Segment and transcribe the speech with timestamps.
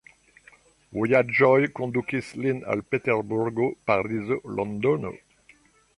[0.99, 5.17] Vojaĝoj kondukis lin al Peterburgo, Parizo, Londono.